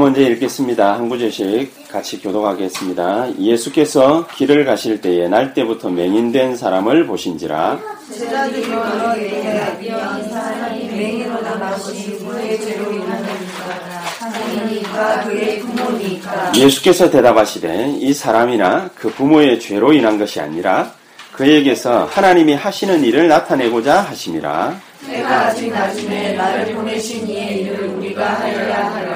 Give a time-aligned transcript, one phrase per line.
[0.00, 0.94] 먼저 읽겠습니다.
[0.94, 3.38] 한 구절씩 같이 교독하겠습니다.
[3.38, 7.78] 예수께서 길을 가실 때에 날 때부터 맹인된 사람을 보신지라.
[8.10, 16.52] 제자들이 여러 이르되 이 사람이 맹인으로 나가시니 무의 죄로 인하니까 하나님이니까 그의 부모니까.
[16.56, 20.92] 예수께서 대답하시되 이 사람이나 그 부모의 죄로 인한 것이 아니라
[21.32, 24.80] 그에게서 하나님이 하시는 일을 나타내고자 하심이라.
[25.06, 29.09] 내가 아직 나중에 나를 보내신 이의 일을 우리가 하여야 하리라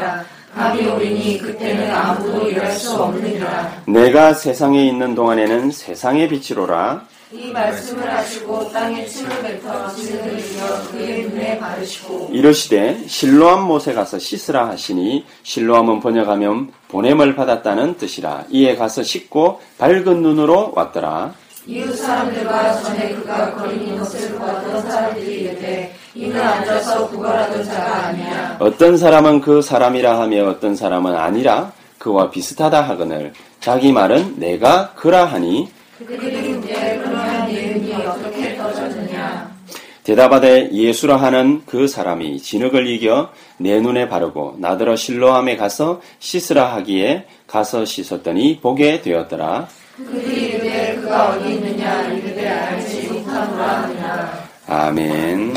[0.54, 3.82] 감히 오리니 그때는 아무도 일할 수 없느니라.
[3.86, 7.06] 내가 세상에 있는 동안에는 세상의 빛이로라.
[7.32, 14.68] 이 말씀을 하시고 땅에 침을 뱉어 이어 그의 눈에 바르시고 이르시되 실로암 못에 가서 씻으라
[14.68, 18.44] 하시니 실로암은 번역하면 보냄을 받았다는 뜻이라.
[18.50, 21.34] 이에 가서 씻고 밝은 눈으로 왔더라
[21.66, 28.98] 이웃 사람들과 전에 그가 거리는 것을 보았던 사람들이 이르되 이는 앉아서 구걸하던 자가 아니야 어떤
[28.98, 33.32] 사람은 그 사람이라 하며 어떤 사람은 아니라 그와 비슷하다 하거늘.
[33.60, 39.54] 자기 말은 내가 그라 하니 그들이 묻되 그러한 예언이 어떻게 떠졌느냐?
[40.02, 47.24] 대답하되 예수라 하는 그 사람이 진흙을 이겨 내 눈에 바르고 나더러 실로함에 가서 씻으라 하기에
[47.46, 55.54] 가서 씻었더니 보게 되었더라 그들이 이르되 그가 어디 있느냐 이르되 알지 못하노라 하니라 아멘.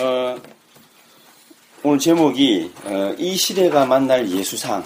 [0.00, 0.36] 어,
[1.84, 4.84] 오늘 제목이 어, 이 시대가 만날 예수상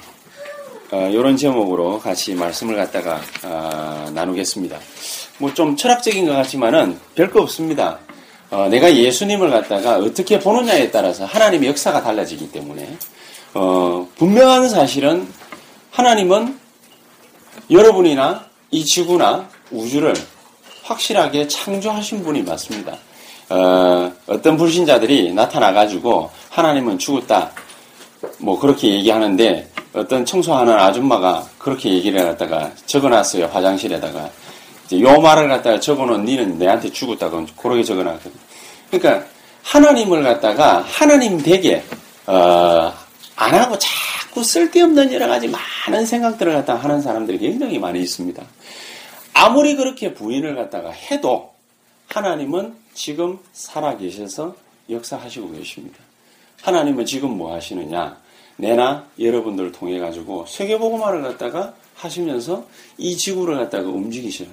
[0.93, 4.79] 어, 이런 제목으로 같이 말씀을 갖다가 어, 나누겠습니다.
[5.39, 7.99] 뭐 좀 철학적인 것 같지만은 별거 없습니다.
[8.51, 12.97] 어, 내가 예수님을 갖다가 어떻게 보느냐에 따라서 하나님의 역사가 달라지기 때문에
[13.55, 15.27] 어, 분명한 사실은
[15.93, 16.59] 하나님은
[17.71, 18.45] 여러분이나
[18.77, 20.13] 이 지구나 우주를
[20.83, 22.95] 확실하게 창조하신 분이 맞습니다.
[23.49, 27.53] 어, 어떤 불신자들이 나타나가지고 하나님은 죽었다.
[28.37, 33.47] 뭐 그렇게 얘기하는데 어떤 청소하는 아줌마가 그렇게 얘기를 갖다가 적어놨어요.
[33.47, 34.29] 화장실에다가.
[34.85, 38.35] 이제 요 말을 갖다가 적어놓은 니는 내한테 죽었다고 그렇게 적어놨거든요.
[38.91, 39.27] 그러니까
[39.63, 41.83] 하나님을 갖다가 하나님 되게
[42.27, 42.93] 어,
[43.37, 48.43] 안 하고 자꾸 쓸데없는 여러 가지 많은 생각들을 갖다가 하는 사람들이 굉장히 많이 있습니다.
[49.39, 51.53] 아무리 그렇게 부인을 갖다가 해도
[52.09, 54.57] 하나님은 지금 살아계셔서
[54.89, 55.99] 역사하시고 계십니다.
[56.63, 58.17] 하나님은 지금 뭐 하시느냐?
[58.57, 62.67] 내나 여러분들을 통해 가지고 세계복음화를 갖다가 하시면서
[62.97, 64.49] 이 지구를 갖다가 움직이셔요.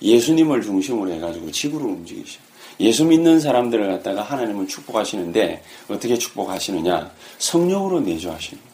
[0.00, 2.42] 예수님을 중심으로 해가지고 지구를 움직이셔요.
[2.80, 7.12] 예수 믿는 사람들을 갖다가 하나님은 축복하시는데 어떻게 축복하시느냐?
[7.36, 8.71] 성령으로 내주하시는.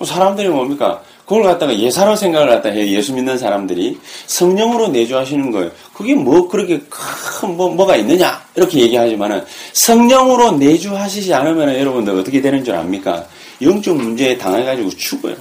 [0.00, 1.02] 뭐 사람들이 뭡니까?
[1.26, 2.86] 그걸 갖다가 예사로 생각을 갖다 해요.
[2.86, 5.70] 예수 믿는 사람들이 성령으로 내주하시는 거예요.
[5.92, 8.42] 그게 뭐 그렇게 큰 뭐, 뭐가 있느냐?
[8.56, 9.44] 이렇게 얘기하지만은
[9.74, 13.26] 성령으로 내주하시지 않으면 여러분들 어떻게 되는 줄 압니까?
[13.60, 15.36] 영적 문제에 당해가지고 죽어요.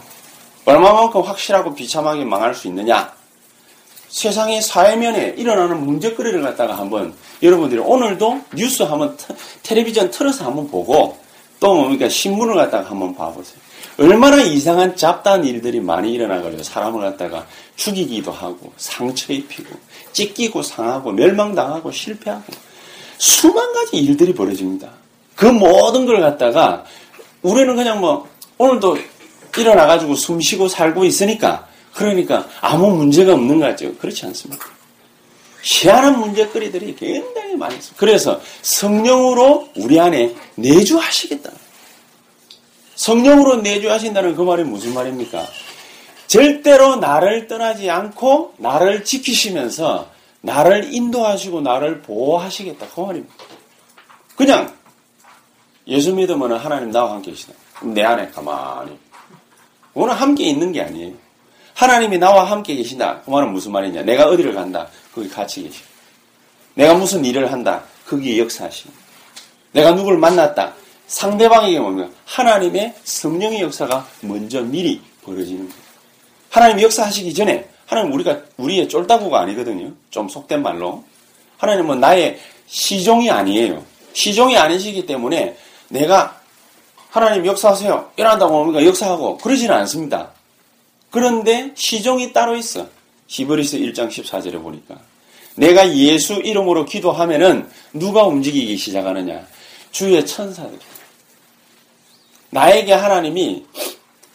[0.66, 3.14] 얼마만큼 확실하고 비참하게 망할 수 있느냐?
[4.10, 9.34] 세상의 사회면에 일어나는 문제거리를 갖다가 한번 여러분들이 오늘도 뉴스 한번 트-
[9.64, 11.18] 텔레비전 틀어서 한번 보고
[11.62, 13.59] 또 뭡니까 신문을 갖다가 한번 봐보세요.
[14.00, 17.46] 얼마나 이상한 잡다한 일들이 많이 일어나가지고 사람을 갖다가
[17.76, 19.76] 죽이기도 하고 상처 입히고
[20.14, 22.46] 찢기고 상하고 멸망당하고 실패하고
[23.18, 24.90] 수만 가지 일들이 벌어집니다.
[25.36, 26.86] 그 모든 걸 갖다가
[27.42, 28.28] 우리는 그냥 뭐
[28.58, 28.98] 오늘도
[29.58, 33.94] 일어나가지고 숨 쉬고 살고 있으니까 그러니까 아무 문제가 없는 것 같죠.
[33.96, 34.66] 그렇지 않습니다.
[35.62, 38.00] 희한한 문제거리들이 굉장히 많이 있습니다.
[38.00, 41.52] 그래서 성령으로 우리 안에 내주하시겠다.
[43.00, 45.48] 성령으로 내주하신다는 그 말이 무슨 말입니까?
[46.28, 50.10] 절대로 나를 떠나지 않고 나를 지키시면서
[50.42, 52.88] 나를 인도하시고 나를 보호하시겠다.
[52.94, 53.34] 그 말입니다.
[54.36, 54.74] 그냥
[55.88, 57.54] 예수 믿으면 하나님 나와 함께 계시다.
[57.84, 58.98] 내 안에 가만히.
[59.94, 61.14] 오늘 함께 있는 게 아니에요.
[61.76, 63.22] 하나님이 나와 함께 계신다.
[63.24, 64.04] 그 말은 무슨 말이냐?
[64.04, 64.88] 내가 어디를 간다.
[65.16, 65.82] 거기 같이 계시.
[66.74, 67.82] 내가 무슨 일을 한다.
[68.08, 68.92] 거기에 역사하시고.
[69.72, 70.74] 내가 누구를 만났다.
[71.10, 72.10] 상대방에게 뭡니까?
[72.26, 75.84] 하나님의 성령의 역사가 먼저 미리 벌어지는 거예요.
[76.52, 79.92] 하나님이 역사하시기 전에 하나님 우리가 우리의 쫄다구가 아니거든요.
[80.12, 81.04] 좀 속된 말로.
[81.58, 83.84] 하나님은 나의 시종이 아니에요.
[84.14, 85.58] 시종이 아니시기 때문에
[85.90, 86.40] 내가
[87.10, 88.12] 하나님 역사하세요.
[88.16, 90.32] 일어난다고 하니까 역사하고 그러지는 않습니다.
[91.10, 92.88] 그런데 시종이 따로 있어.
[93.28, 95.00] 히브리스 1장 14절에 보니까.
[95.56, 99.46] 내가 예수 이름으로 기도하면은 누가 움직이기 시작하느냐?
[99.92, 100.78] 주의 천사들.
[102.50, 103.66] 나에게 하나님이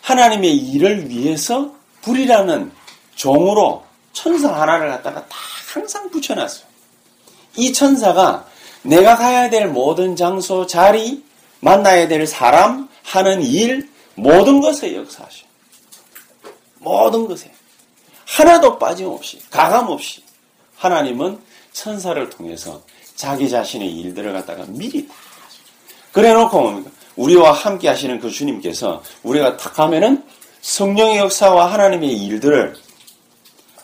[0.00, 2.72] 하나님의 일을 위해서 불이라는
[3.14, 5.36] 종으로 천사 하나를 갖다가 다
[5.72, 6.66] 항상 붙여놨어요.
[7.56, 8.46] 이 천사가
[8.82, 11.24] 내가 가야 될 모든 장소, 자리,
[11.60, 15.46] 만나야 될 사람, 하는 일, 모든 것에 역사하셔.
[16.78, 17.50] 모든 것에.
[18.26, 20.22] 하나도 빠짐없이, 가감없이
[20.76, 21.38] 하나님은
[21.72, 22.82] 천사를 통해서
[23.16, 25.08] 자기 자신의 일들을 갖다가 미리
[26.12, 26.90] 그래 놓고 뭡니까?
[27.16, 30.24] 우리와 함께 하시는 그 주님께서 우리가 탁 하면은
[30.60, 32.76] 성령의 역사와 하나님의 일들을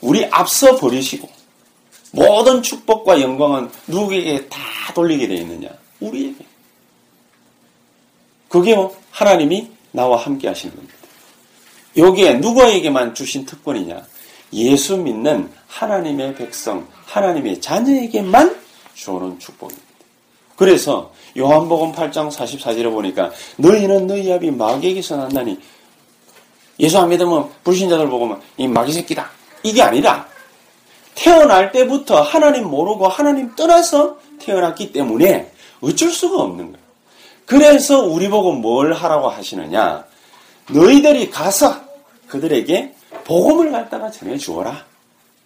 [0.01, 1.29] 우리 앞서 버리시고
[2.13, 4.59] 모든 축복과 영광은 누구에게 다
[4.95, 5.69] 돌리게 되어 있느냐?
[6.01, 6.45] 우리에게.
[8.49, 10.95] 그게 뭐 하나님이 나와 함께 하시는 겁니다.
[11.97, 14.05] 여기에 누구에게만 주신 특권이냐?
[14.53, 18.61] 예수 믿는 하나님의 백성, 하나님의 자녀에게만
[18.95, 19.90] 주어놓은 축복입니다.
[20.61, 25.59] 그래서 요한복음 8장 44절에 보니까 너희는 너희 아비 마귀에게서 난다니
[26.79, 29.31] 예수 안 믿으면 불신자들 보고 이 마귀 새끼다.
[29.63, 30.29] 이게 아니라
[31.15, 36.87] 태어날 때부터 하나님 모르고 하나님 떠나서 태어났기 때문에 어쩔 수가 없는 거예요.
[37.47, 40.05] 그래서 우리 보고 뭘 하라고 하시느냐?
[40.69, 41.75] 너희들이 가서
[42.27, 44.85] 그들에게 복음을 갖다가 전해 주어라.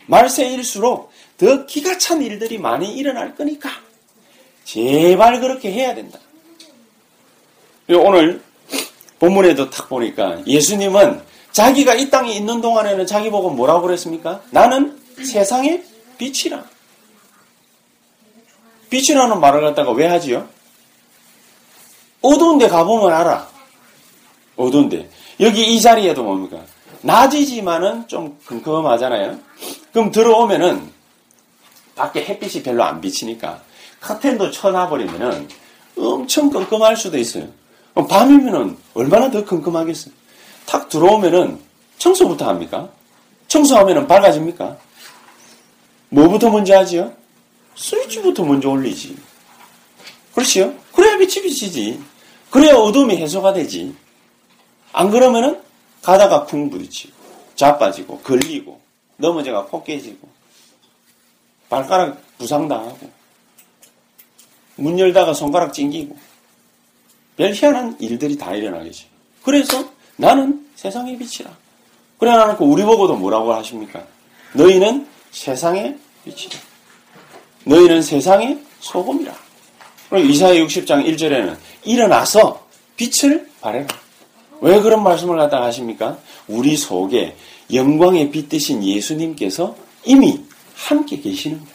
[0.07, 3.71] 말세일수록 더 기가 찬 일들이 많이 일어날 거니까
[4.65, 6.19] 제발 그렇게 해야 된다.
[7.91, 8.43] 오늘
[9.19, 11.23] 본문에도 탁 보니까 예수님은
[11.53, 14.43] 자기가 이 땅에 있는 동안에는 자기 보고 뭐라고 그랬습니까?
[14.51, 15.85] 나는 세상의
[16.19, 16.65] 빛이라.
[18.91, 20.49] 빛이라는 말을 갖다가 왜 하지요?
[22.23, 23.49] 어두운 데 가보면 알아.
[24.57, 25.09] 어두운 데.
[25.41, 26.59] 여기 이 자리에도 뭡니까?
[27.03, 29.39] 낮이지만은 좀 컴컴하잖아요.
[29.93, 30.91] 그럼 들어오면은
[31.95, 33.63] 밖에 햇빛이 별로 안 비치니까
[34.05, 35.49] 커튼도 쳐놔버리면은
[35.97, 37.49] 엄청 컴컴할 수도 있어요.
[37.95, 40.13] 밤이면은 얼마나 더 컴컴하겠어요.
[40.67, 41.59] 탁 들어오면은
[41.99, 42.91] 청소부터 합니까?
[43.49, 44.77] 청소하면은 밝아집니까?
[46.11, 47.13] 뭐부터 먼저 하지요?
[47.77, 49.17] 스위치부터 먼저 올리지.
[50.35, 50.75] 그렇지요?
[50.93, 52.03] 그래야 빛이 비치지.
[52.51, 53.95] 그래야 어둠이 해소가 되지.
[54.93, 55.61] 안 그러면은
[56.03, 57.15] 가다가 쿵 부딪히고,
[57.57, 58.81] 자빠지고, 걸리고,
[59.17, 60.29] 넘어져가 코 깨지고,
[61.69, 63.11] 발가락 부상당하고,
[64.77, 66.17] 문 열다가 손가락 찡기고,
[67.37, 69.07] 별 희한한 일들이 다 일어나겠지.
[69.43, 71.51] 그래서 나는 세상의 빛이라.
[72.19, 74.05] 그래 놔놓고 우리 보고도 뭐라고 하십니까?
[74.55, 76.59] 너희는 세상의 빛이다.
[77.65, 79.35] 너희는 세상의 소금이라.
[80.11, 82.65] 그리고 이사야 60장 1절에는 일어나서
[82.97, 83.87] 빛을 발해라.
[84.61, 86.19] 왜 그런 말씀을 갖다 하십니까?
[86.47, 87.37] 우리 속에
[87.73, 90.41] 영광의 빛 대신 예수님께서 이미
[90.75, 91.74] 함께 계시는 거예요.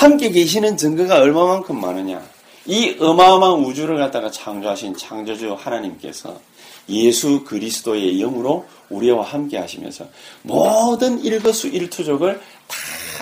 [0.00, 2.22] 함께 계시는 증거가 얼마만큼 많으냐?
[2.64, 6.40] 이 어마어마한 우주를 갖다가 창조하신 창조주 하나님께서
[6.88, 10.06] 예수 그리스도의 영으로 우리와 함께 하시면서
[10.40, 12.76] 모든 일거수 일투족을 다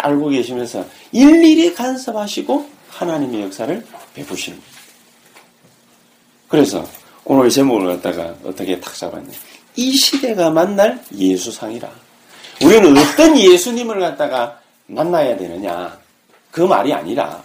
[0.07, 4.61] 알고 계시면서 일일이 간섭하시고 하나님의 역사를 베푸시는.
[6.47, 6.89] 그래서
[7.25, 9.33] 오늘 제목을 갖다가 어떻게 탁 잡았냐.
[9.75, 11.91] 이 시대가 만날 예수상이라.
[12.63, 16.08] 우리는 어떤 예수님을 갖다가 만나야 되느냐.
[16.51, 17.43] 그 말이 아니라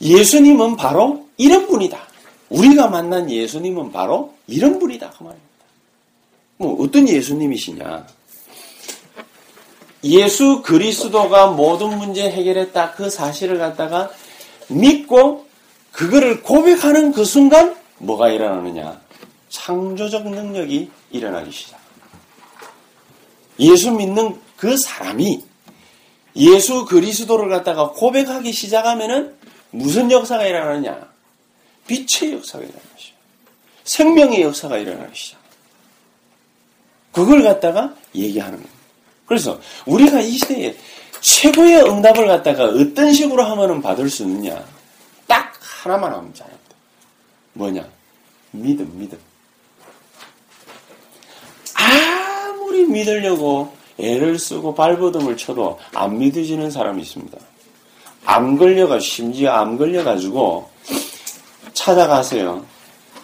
[0.00, 1.98] 예수님은 바로 이런 분이다.
[2.48, 5.10] 우리가 만난 예수님은 바로 이런 분이다.
[5.10, 5.50] 그 말입니다.
[6.56, 8.06] 뭐 어떤 예수님이시냐?
[10.04, 12.92] 예수 그리스도가 모든 문제 해결했다.
[12.92, 14.10] 그 사실을 갖다가
[14.68, 15.46] 믿고
[15.92, 19.00] 그거를 고백하는 그 순간 뭐가 일어나느냐?
[19.50, 21.78] 창조적 능력이 일어나기 시작.
[23.58, 25.44] 예수 믿는 그 사람이
[26.36, 29.34] 예수 그리스도를 갖다가 고백하기 시작하면은
[29.70, 31.08] 무슨 역사가 일어나느냐?
[31.86, 33.16] 빛의 역사가 일어나기 시작.
[33.84, 35.40] 생명의 역사가 일어나기 시작.
[37.12, 38.74] 그걸 갖다가 얘기하는 겁니다.
[39.26, 40.76] 그래서 우리가 이 시대에
[41.20, 44.64] 최고의 응답을 갖다가 어떤 식으로 하면 받을 수 있느냐?
[45.26, 46.74] 딱 하나만 하면 잘합니다.
[47.52, 47.88] 뭐냐?
[48.52, 49.18] 믿음, 믿음.
[51.74, 57.38] 아무리 믿으려고 애를 쓰고 발버둥을 쳐도 안 믿어지는 사람이 있습니다.
[58.24, 60.68] 암 걸려가 심지어 암 걸려가지고
[61.72, 62.64] 찾아가세요.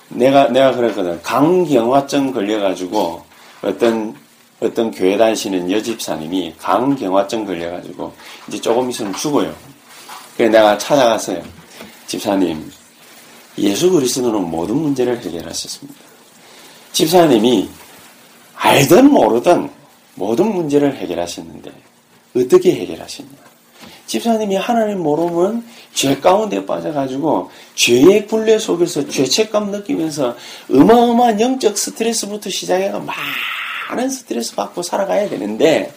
[0.09, 1.21] 내가 내가 그랬거든.
[1.23, 3.23] 강경화증 걸려가지고
[3.62, 4.14] 어떤
[4.61, 8.12] 어떤 교회 다니시는 여집사님이 강경화증 걸려가지고
[8.49, 9.54] 이제 조금 있으면 죽어요.
[10.37, 11.42] 그래 내가 찾아갔어요.
[12.06, 12.71] 집사님,
[13.59, 15.99] 예수 그리스도는 모든 문제를 해결하셨습니다.
[16.92, 17.68] 집사님이
[18.54, 19.71] 알든 모르든
[20.16, 21.70] 모든 문제를 해결하셨는데
[22.37, 23.28] 어떻게 해결하셨냐?
[24.06, 30.37] 집사님이 하나님 모르면 죄 가운데 빠져가지고 죄의 굴레 속에서 죄책감 느끼면서
[30.70, 33.00] 어마어마한 영적 스트레스부터 시작해가
[33.90, 35.92] 많은 스트레스 받고 살아가야 되는데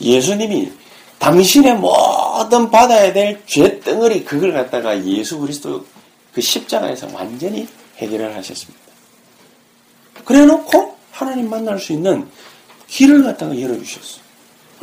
[0.00, 0.72] 예수님이
[1.18, 5.84] 당신의 모든 받아야 될 죄 덩어리 그걸 갖다가 예수 그리스도
[6.32, 7.68] 그 십자가에서 완전히
[7.98, 8.82] 해결을 하셨습니다.
[10.24, 12.26] 그래 놓고 하나님 만날 수 있는
[12.94, 14.20] 길을 갖다가 열어주셨어.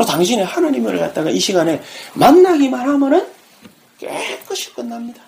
[0.06, 1.82] 당신의 하나님을 갖다가 이 시간에
[2.14, 3.26] 만나기만 하면은
[3.98, 5.22] 깨끗이 끝납니다.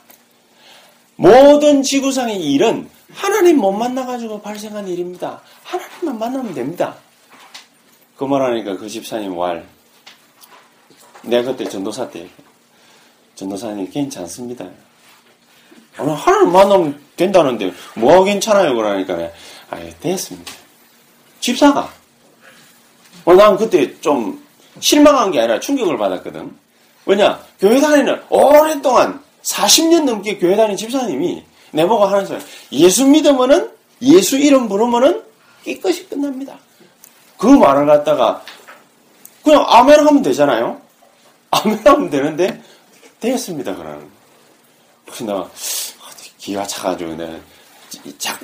[1.15, 5.41] 모든 지구상의 일은 하나님 못 만나가지고 발생한 일입니다.
[5.63, 6.95] 하나님만 만나면 됩니다.
[8.17, 9.65] 그 말하니까 그 집사님 왈.
[11.21, 12.27] 내가 그때 전도사 때,
[13.35, 14.67] 전도사님 괜찮습니다.
[15.99, 18.75] 오늘 하나님 만나면 된다는데, 뭐가 괜찮아요?
[18.75, 19.31] 그러니까,
[19.69, 20.51] 아 됐습니다.
[21.39, 22.02] 집사가.
[23.25, 24.43] 어, 난 그때 좀
[24.79, 26.51] 실망한 게 아니라 충격을 받았거든.
[27.05, 27.39] 왜냐?
[27.59, 32.39] 교회 다니는 오랫동안 40년 넘게 교회 다니는 집사님이 내보고 하는 소리.
[32.71, 35.23] 예수 믿으면은, 예수 이름 부르면은
[35.63, 36.57] 깨끗이 끝납니다.
[37.37, 38.43] 그 말을 갖다가
[39.43, 40.79] 그냥 아멘 하면 되잖아요.
[41.51, 42.61] 아멘 하면 되는데,
[43.19, 43.75] 되었습니다.
[43.75, 44.07] 그러는.
[45.05, 45.49] 그래서 내가
[46.37, 47.33] 기가 차가지고 내가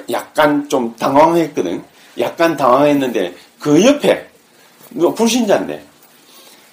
[0.09, 1.83] 약간 좀 당황했거든.
[2.19, 4.28] 약간 당황했는데 그 옆에
[4.91, 5.83] 누가 불신자인데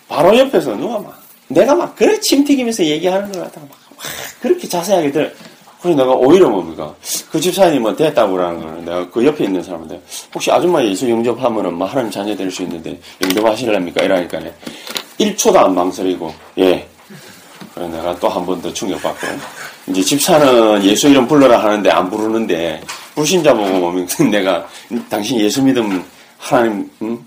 [0.09, 4.05] 바로 옆에서 누가 막 내가 막 그래 침 튀기면서 얘기하는 걸 갖다가 막, 막
[4.41, 5.35] 그렇게 자세하게 들.
[5.81, 6.93] 그래서 내가 오히려 뭡니까
[7.31, 10.01] 그 집사님은 됐다고 그러는 거는 내가 그 옆에 있는 사람한테
[10.35, 14.41] 혹시 아줌마 예수 영접하면은 막 하나님 자녀 될 수 있는데 영접하실랍니까 이러니까
[15.21, 16.89] 1초도 안 망설이고 예.
[17.75, 19.27] 그래 내가 또 한 번 더 충격받고
[19.89, 22.81] 이제 집사는 예수 이름 불러라 하는데 안 부르는데
[23.15, 24.67] 불신자 보고 보면 내가
[25.11, 26.03] 당신 예수 믿음
[26.39, 27.19] 하나님 응?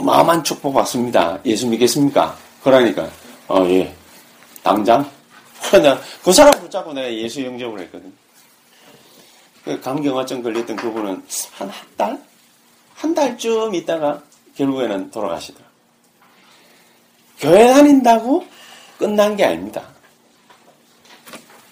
[0.00, 1.38] 어마어마한 축복 받습니다.
[1.44, 2.36] 예수 믿겠습니까?
[2.62, 3.08] 그러니까
[3.48, 3.94] 어 예.
[4.62, 5.08] 당장
[5.70, 8.12] 그냥 그 사람 붙잡고 내가 예수 영접을 했거든.
[9.64, 12.22] 그 감경화증 걸렸던 그분은 한 한 달?
[12.94, 14.22] 한 달쯤 있다가
[14.56, 15.66] 결국에는 돌아가시더라.
[17.38, 18.44] 교회 다닌다고
[18.98, 19.82] 끝난 게 아닙니다.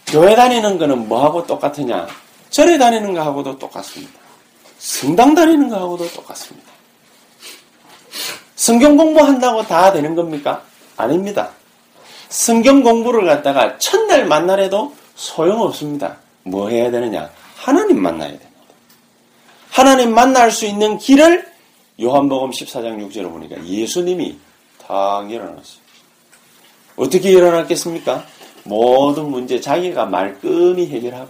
[0.07, 2.07] 교회 다니는 거는 뭐하고 똑같으냐?
[2.49, 4.19] 절에 다니는 거하고도 똑같습니다.
[4.79, 6.73] 성당 다니는 거하고도 똑같습니다.
[8.59, 10.65] 성경 공부한다고 다 되는 겁니까?
[10.97, 11.51] 아닙니다.
[12.29, 16.17] 성경 공부를 갖다가 첫날 만나래도 소용없습니다.
[16.43, 17.31] 뭐 해야 되느냐?
[17.55, 18.51] 하나님 만나야 됩니다.
[19.71, 21.47] 하나님 만날 수 있는 길을
[22.03, 24.37] 요한복음 14장 6절을 보니까 예수님이
[24.85, 25.81] 탁 일어났어요.
[26.97, 28.25] 어떻게 일어났겠습니까?
[28.65, 31.29] 모든 문제 자기가 말끔히 해결하고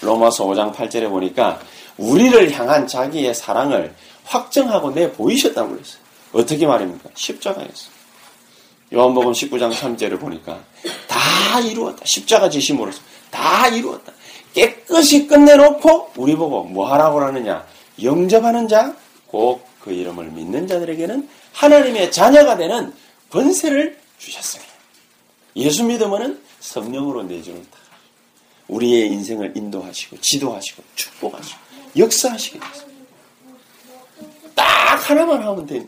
[0.00, 1.60] 로마서 5장 8절에 보니까
[1.98, 6.01] 우리를 향한 자기의 사랑을 확정하고 내 보이셨다고 그랬어요.
[6.32, 7.10] 어떻게 말입니까?
[7.14, 7.90] 십자가였어.
[8.94, 10.62] 요한복음 19장 3절을 보니까
[11.08, 12.02] 다 이루었다.
[12.04, 14.12] 십자가 지심으로써 다 이루었다.
[14.54, 17.66] 깨끗이 끝내놓고 우리 보고 뭐 하라고 하느냐?
[18.02, 18.94] 영접하는 자,
[19.26, 22.92] 꼭 그 이름을 믿는 자들에게는 하나님의 자녀가 되는
[23.30, 24.62] 권세를 주셨어요.
[25.56, 27.78] 예수 믿으면 성령으로 내주는 다.
[28.68, 31.60] 우리의 인생을 인도하시고 지도하시고 축복하시고
[31.98, 33.02] 역사하시게 됐습니다.
[34.54, 35.86] 딱 하나만 하면 돼.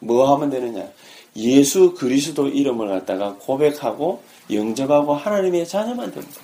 [0.00, 0.88] 뭐 하면 되느냐?
[1.36, 6.40] 예수 그리스도 이름을 갖다가 고백하고 영접하고 하나님의 자녀만 됩니다.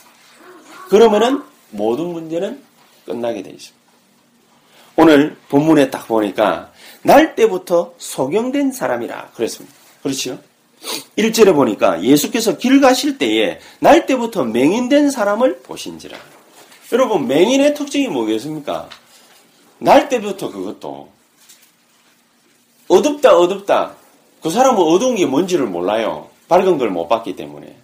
[0.88, 2.62] 그러면은 모든 문제는
[3.04, 3.74] 끝나게 있습니다.
[4.96, 6.72] 오늘 본문에 딱 보니까
[7.02, 9.74] 날 때부터 소경된 사람이라 그랬습니다.
[10.02, 10.38] 그렇죠?
[11.18, 16.16] 1절에 보니까 예수께서 길 가실 때에 날 때부터 맹인된 사람을 보신지라.
[16.92, 18.88] 여러분 맹인의 특징이 뭐겠습니까?
[19.78, 21.15] 날 때부터 그것도
[22.88, 23.94] 어둡다 어둡다
[24.42, 26.28] 그 사람은 어두운 게 뭔지를 몰라요.
[26.48, 27.74] 밝은 걸 못 봤기 때문에.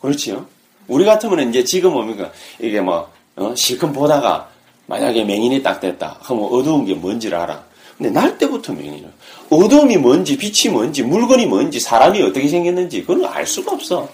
[0.00, 0.46] 그렇지요?
[0.88, 2.30] 우리 같으면 이제 지금 뭡니까?
[2.60, 3.54] 이게 뭐, 어?
[3.56, 4.50] 실컷 보다가
[4.86, 6.18] 만약에 맹인이 딱 됐다.
[6.24, 7.64] 그러면 어두운 게 뭔지를 알아.
[7.96, 9.10] 근데 날 때부터 맹인은
[9.48, 14.08] 어두움이 뭔지, 빛이 뭔지, 물건이 뭔지, 사람이 어떻게 생겼는지, 그건 알 수가 없어.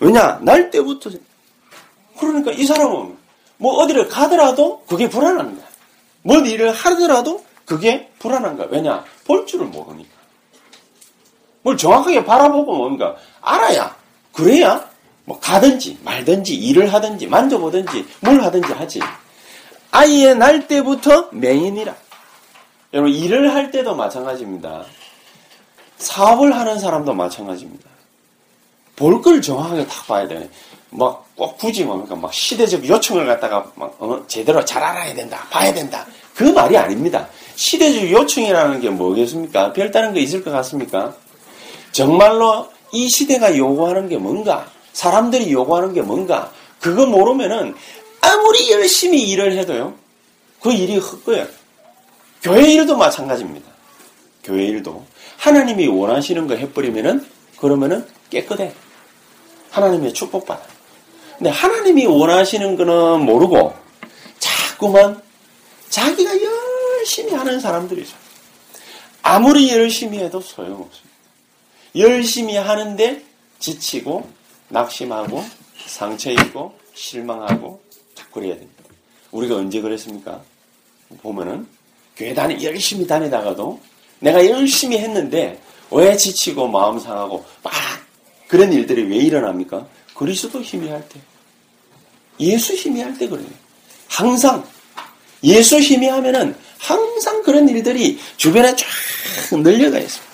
[0.00, 0.40] 왜냐?
[0.42, 1.10] 날 때부터.
[2.18, 3.16] 그러니까 이 사람은
[3.58, 5.64] 뭐 어디를 가더라도 그게 불안합니다.
[6.22, 8.68] 뭔 일을 하더라도 그게 불안한 거야.
[8.70, 9.04] 왜냐?
[9.30, 10.10] 볼 줄을 모르니까.
[11.62, 13.14] 뭘 정확하게 바라보고 뭡니까?
[13.40, 13.94] 알아야.
[14.32, 14.84] 그래야
[15.24, 18.98] 뭐 가든지 말든지 일을 하든지 만져보든지 뭘 하든지 하지.
[19.92, 21.94] 아이의 날 때부터 맹인이라.
[22.92, 24.84] 여러분 일을 할 때도 마찬가지입니다.
[25.98, 27.88] 사업을 하는 사람도 마찬가지입니다.
[28.96, 30.50] 볼 걸 정확하게 딱 봐야 되네.
[30.90, 32.16] 막 꼭 굳이 뭡니까?
[32.16, 34.22] 막 시대적 요청을 갖다가 막 어?
[34.26, 36.04] 제대로 잘 알아야 된다, 봐야 된다.
[36.34, 37.26] 그 말이 아닙니다.
[37.60, 39.74] 시대적 요청이라는 게 뭐겠습니까?
[39.74, 41.14] 별다른 거 있을 것 같습니까?
[41.92, 46.50] 정말로 이 시대가 요구하는 게 뭔가, 사람들이 요구하는 게 뭔가,
[46.80, 47.74] 그거 모르면은
[48.22, 49.92] 아무리 열심히 일을 해도요,
[50.62, 51.46] 그 일이 헛거예요.
[52.42, 53.70] 교회 일도 마찬가지입니다.
[54.42, 55.04] 교회 일도.
[55.36, 57.26] 하나님이 원하시는 거 해버리면은,
[57.58, 58.72] 그러면은 깨끗해.
[59.70, 60.62] 하나님의 축복받아.
[61.36, 63.74] 근데 하나님이 원하시는 거는 모르고,
[64.38, 65.20] 자꾸만
[65.90, 66.69] 자기가 열
[67.10, 68.16] 심히 하는 사람들이죠.
[69.22, 71.10] 아무리 열심히 해도 소용없습니다.
[71.96, 73.24] 열심히 하는데
[73.58, 74.30] 지치고,
[74.68, 75.44] 낙심하고,
[75.86, 77.82] 상처 입고, 실망하고,
[78.14, 78.84] 자꾸 그래야 됩니다.
[79.32, 80.40] 우리가 언제 그랬습니까?
[81.20, 81.66] 보면은,
[82.16, 83.80] 교회 다니, 열심히 다니다가도,
[84.20, 87.72] 내가 열심히 했는데, 왜 지치고, 마음 상하고, 막,
[88.46, 89.84] 그런 일들이 왜 일어납니까?
[90.14, 91.20] 그리스도 힘이 할 때.
[92.38, 93.48] 예수 힘이 할때 그래요.
[94.06, 94.64] 항상
[95.42, 98.86] 예수 힘이 하면은 항상 그런 일들이 주변에 쫙
[99.52, 100.30] 늘려가 있습니다.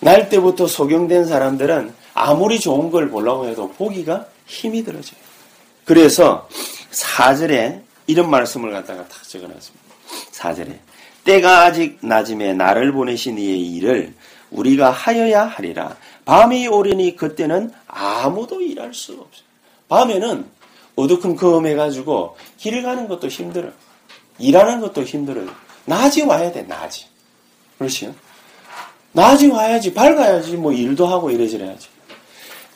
[0.00, 5.18] 날 때부터 소경된 사람들은 아무리 좋은 걸 보려고 해도 보기가 힘이 들어져요.
[5.84, 6.48] 그래서
[6.90, 9.94] 4절에 이런 말씀을 갖다가 딱 적어놨습니다.
[10.32, 10.78] 4절에
[11.24, 14.12] 때가 아직 낮음에 나를 보내신 이의 일을
[14.50, 15.96] 우리가 하여야 하리라.
[16.24, 19.46] 밤이 오리니 그때는 아무도 일할 수 없어요.
[19.88, 20.44] 밤에는
[20.96, 23.70] 어두컴컴해가지고 길 가는 것도 힘들어.
[24.42, 25.48] 일하는 것도 힘들어요.
[25.84, 27.06] 낮이 와야 돼, 낮이.
[27.78, 28.14] 그렇지요?
[29.12, 31.88] 낮이 와야지, 밝아야지, 뭐 일도 하고 이래저래야지.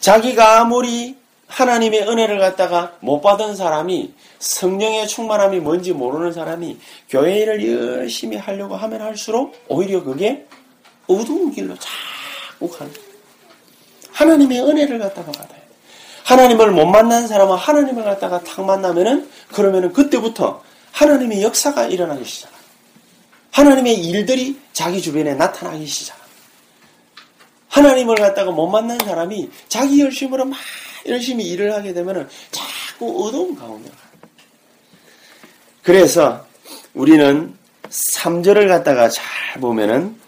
[0.01, 1.17] 자기가 아무리
[1.49, 8.77] 하나님의 은혜를 갖다가 못 받은 사람이 성령의 충만함이 뭔지 모르는 사람이 교회 일을 열심히 하려고
[8.77, 10.47] 하면 할수록 오히려 그게
[11.07, 12.93] 어두운 길로 자꾸 가는.
[14.13, 15.61] 하나님의 은혜를 갖다가 받아요.
[16.25, 20.63] 하나님을 못 만난 사람은 하나님을 갖다가 탁 만나면은 그러면은 그때부터
[20.97, 22.67] 하나님의 역사가 일어나기 시작합니다.
[23.51, 26.27] 하나님의 일들이 자기 주변에 나타나기 시작합니다.
[27.69, 30.59] 하나님을 갖다가 못 만난 사람이 자기 열심으로 막
[31.07, 33.91] 열심히 일을 하게 되면은 자꾸 어두운 가운데.
[35.83, 36.47] 그래서
[36.95, 37.55] 우리는
[37.91, 40.19] 3절을 갖다가 잘 보면은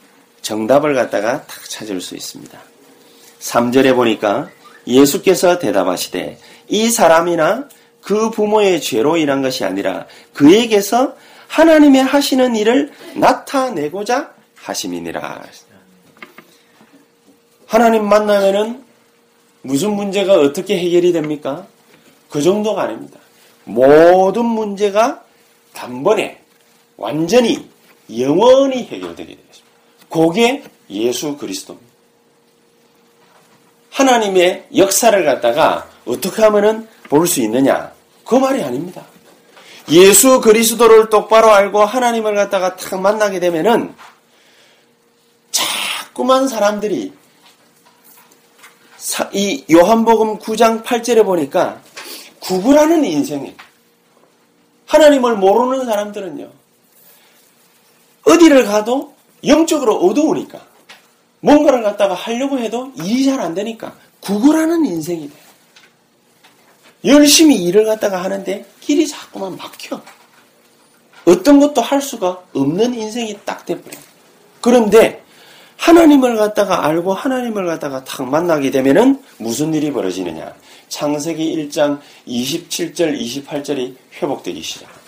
[0.43, 2.59] 정답을 갖다가 딱 찾을 수 있습니다.
[3.41, 4.51] 3절에 보니까
[4.87, 7.69] 예수께서 대답하시되 이 사람이나
[8.09, 11.15] 그 부모의 죄로 인한 것이 아니라 그에게서
[11.49, 15.43] 하나님의 하시는 일을 나타내고자 하심이니라.
[17.67, 18.83] 하나님 만나면은
[19.61, 21.67] 무슨 문제가 어떻게 해결이 됩니까?
[22.31, 23.21] 그 정도가 아닙니다.
[23.65, 25.23] 모든 문제가
[25.75, 26.41] 단번에
[26.97, 27.69] 완전히
[28.19, 29.69] 영원히 해결되게 되겠습니다.
[30.09, 31.87] 그게 예수 그리스도입니다.
[33.91, 37.98] 하나님의 역사를 갖다가 어떻게 하면은 볼 수 있느냐?
[38.29, 39.07] 그 말이 아닙니다.
[39.91, 43.95] 예수 그리스도를 똑바로 알고 하나님을 갖다가 탁 만나게 되면은
[45.51, 47.15] 자꾸만 사람들이
[49.33, 51.81] 이 요한복음 9장 8절에 보니까
[52.41, 53.57] 구분하는 인생에
[54.85, 56.51] 하나님을 모르는 사람들은요.
[58.25, 59.15] 어디를 가도
[59.47, 60.61] 영적으로 어두우니까
[61.41, 65.48] 뭔가를 갖다가 하려고 해도 일이 잘 안 되니까 구걸하는 인생이 돼요.
[67.05, 70.01] 열심히 일을 갖다가 하는데 길이 자꾸만 막혀.
[71.25, 74.01] 어떤 것도 할 수가 없는 인생이 딱 돼버려요.
[74.61, 75.23] 그런데
[75.77, 80.55] 하나님을 갖다가 알고 하나님을 갖다가 탁 만나게 되면은 무슨 일이 벌어지느냐.
[80.89, 84.99] 창세기 1장 27절, 28절이 회복되기 시작합니다.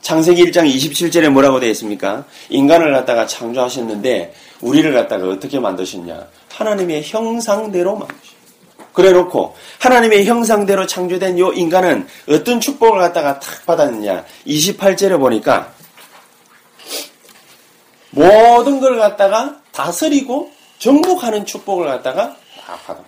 [0.00, 2.24] 창세기 1장 27절에 뭐라고 되어 있습니까?
[2.48, 6.28] 인간을 갖다가 창조하셨는데 우리를 갖다가 어떻게 만드셨냐?
[6.50, 8.41] 하나님의 형상대로 만드셨
[8.92, 14.24] 그래 놓고 하나님의 형상대로 창조된 요 인간은 어떤 축복을 갖다가 탁 받았느냐?
[14.46, 15.72] 28절에 보니까
[18.10, 23.00] 모든 걸 갖다가 다스리고 정복하는 축복을 갖다가 딱 받아.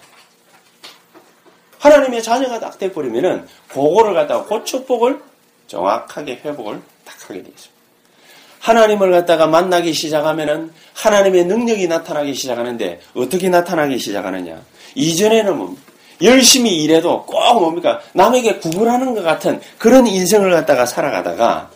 [1.78, 5.20] 하나님의 자녀가 딱 돼버리면은 그거를 갖다가 그 축복을
[5.66, 7.73] 정확하게 회복을 딱 하게 있습니다.
[8.64, 14.62] 하나님을 갖다가 만나기 시작하면은 하나님의 능력이 나타나기 시작하는데 어떻게 나타나기 시작하느냐?
[14.94, 15.82] 이전에는 뭡니까?
[16.22, 18.00] 열심히 일해도 꼭 뭡니까?
[18.14, 21.70] 남에게 구걸하는 것 같은 그런 인생을 갖다가 살아가다가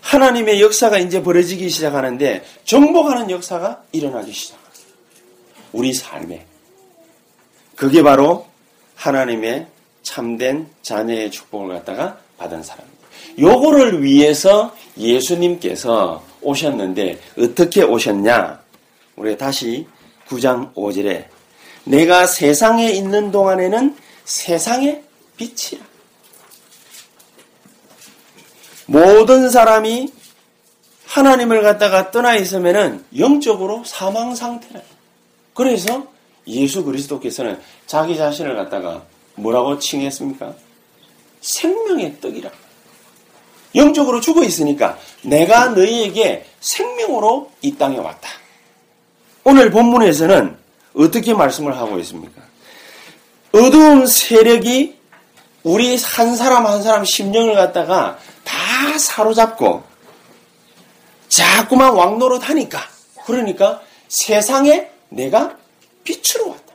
[0.00, 4.74] 하나님의 역사가 이제 벌어지기 시작하는데 정복하는 역사가 일어나기 시작합니다.
[5.72, 6.46] 우리 삶에.
[7.76, 8.46] 그게 바로
[8.96, 9.68] 하나님의
[10.02, 12.93] 참된 자녀의 축복을 갖다가 받은 사람입니다.
[13.38, 18.60] 요거를 위해서 예수님께서 오셨는데 어떻게 오셨냐?
[19.16, 19.86] 우리 다시
[20.28, 21.26] 9장 5절에
[21.84, 25.02] 내가 세상에 있는 동안에는 세상의
[25.36, 25.84] 빛이라.
[28.86, 30.12] 모든 사람이
[31.06, 34.80] 하나님을 갖다가 떠나 있으면은 영적으로 사망 상태라.
[35.54, 36.06] 그래서
[36.46, 39.04] 예수 그리스도께서는 자기 자신을 갖다가
[39.36, 40.54] 뭐라고 칭했습니까?
[41.40, 42.50] 생명의 떡이라.
[43.74, 48.28] 영적으로 죽어 있으니까 내가 너희에게 생명으로 이 땅에 왔다.
[49.42, 50.56] 오늘 본문에서는
[50.96, 52.42] 어떻게 말씀을 하고 있습니까?
[53.52, 54.98] 어두운 세력이
[55.62, 59.82] 우리 한 사람 한 사람 심령을 갖다가 다 사로잡고
[61.28, 62.80] 자꾸만 왕노릇 하니까
[63.26, 65.56] 그러니까 세상에 내가
[66.04, 66.74] 빛으로 왔다.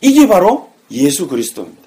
[0.00, 1.79] 이게 바로 예수 그리스도입니다.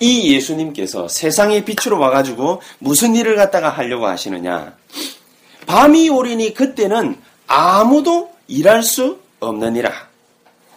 [0.00, 4.76] 이 예수님께서 세상의 빛으로 와가지고 무슨 일을 갖다가 하려고 하시느냐.
[5.66, 9.90] 밤이 오리니 그때는 아무도 일할 수 없느니라.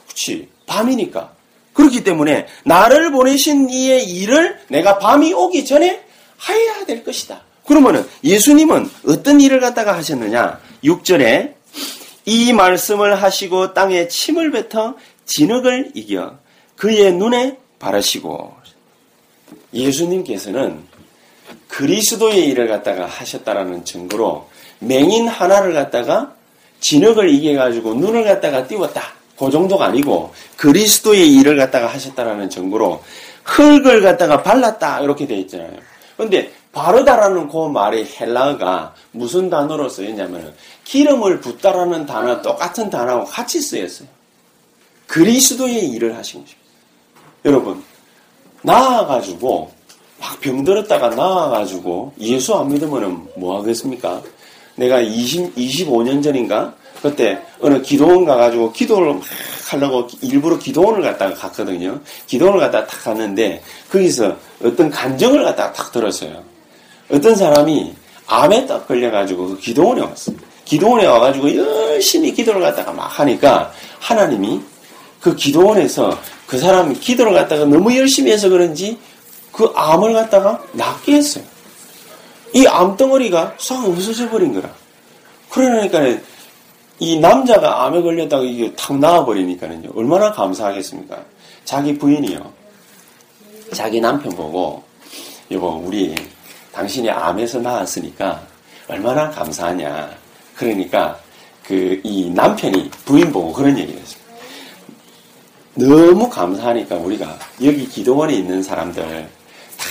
[0.08, 0.50] 그치.
[0.66, 1.34] 밤이니까.
[1.74, 6.04] 그렇기 때문에 나를 보내신 이의 일을 내가 밤이 오기 전에
[6.50, 7.42] 해야 될 것이다.
[7.68, 10.60] 그러면은 예수님은 어떤 일을 갖다가 하셨느냐?
[10.84, 11.54] 6절에
[12.26, 16.38] 이 말씀을 하시고 땅에 침을 뱉어 진흙을 이겨
[16.76, 18.56] 그의 눈에 바르시고
[19.74, 20.84] 예수님께서는
[21.68, 26.34] 그리스도의 일을 갖다가 하셨다라는 증거로 맹인 하나를 갖다가
[26.80, 29.02] 진흙을 이겨가지고 눈을 갖다가 띄웠다.
[29.38, 33.04] 그 정도가 아니고 그리스도의 일을 갖다가 하셨다라는 증거로
[33.44, 35.78] 흙을 갖다가 발랐다 이렇게 되어 있잖아요.
[36.18, 44.08] 근데 바르다라는 그 말의 헬라어가 무슨 단어로 쓰였냐면 기름을 붓다라는 단어 똑같은 단어하고 같이 쓰였어요.
[45.08, 46.68] 그리스도의 일을 하신 것입니다.
[47.46, 47.84] 여러분
[48.68, 49.72] 나아가지고
[50.20, 54.22] 막 병들었다가 나아가지고 예수 안 믿으면 뭐 하겠습니까?
[54.76, 59.24] 내가 20, 25년 전인가 그때 어느 기도원 가가지고 기도를 막
[59.70, 62.00] 하려고 일부러 기도원을 갔다가 갔거든요.
[62.26, 66.44] 기도원을 갔다가 탁 갔는데 거기서 어떤 간정을 갖다가 탁 들었어요.
[67.10, 67.94] 어떤 사람이
[68.28, 70.36] 암에 딱 걸려가지고 그 기도원에 왔어요.
[70.66, 74.60] 기도원에 와가지고 열심히 기도를 갖다가 막 하니까 하나님이
[75.20, 78.98] 그 기도원에서 그 사람이 기도를 갖다가 너무 열심히 해서 그런지
[79.52, 81.44] 그 암을 갖다가 낫게 했어요.
[82.54, 84.70] 이 암덩어리가 싹 없어져 버린 거라.
[85.50, 86.00] 그러니까
[87.00, 89.92] 이 남자가 암에 걸렸다가 이게 탁 나와버리니까는요.
[89.96, 91.18] 얼마나 감사하겠습니까?
[91.66, 92.54] 자기 부인이요.
[93.74, 94.82] 자기 남편 보고,
[95.52, 96.16] 여보, 우리
[96.72, 98.42] 당신이 암에서 나았으니까
[98.88, 100.10] 얼마나 감사하냐.
[100.56, 101.20] 그러니까
[101.68, 104.17] 그 이 남편이 부인 보고 그런 얘기를 했습니다.
[105.78, 109.04] 너무 감사하니까 우리가 여기 기도원에 있는 사람들
[109.78, 109.88] 다